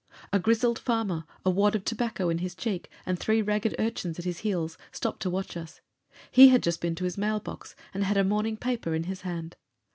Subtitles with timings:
[0.33, 4.25] A grizzled farmer, a wad of tobacco in his cheek and three ragged urchins at
[4.25, 5.79] his heels, stopped to watch us.
[6.31, 9.57] He had just been to his mailbox, and had a morning paper in his hand.